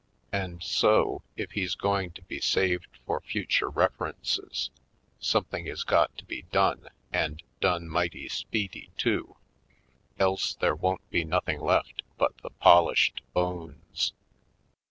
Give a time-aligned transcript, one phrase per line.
[0.31, 4.71] And so, if he's going to be saved for future refer ences,
[5.19, 9.37] something is got to be done and done mighty speedy, too,
[10.17, 14.13] else there won't be noth ing left but the polished bones.